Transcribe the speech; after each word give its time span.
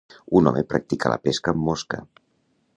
Un 0.39 0.49
home 0.51 0.63
practica 0.71 1.11
la 1.13 1.19
pesca 1.29 1.55
amb 1.55 1.69
mosca. 1.69 2.03